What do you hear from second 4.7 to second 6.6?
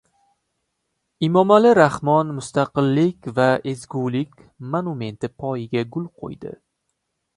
monumenti poyiga gul qo‘ydi